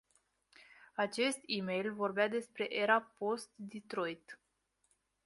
Acest 0.95 1.39
email 1.45 1.91
vorbea 1.93 2.27
despre 2.27 2.73
"era 2.75 3.01
post-Detroit”. 3.17 4.39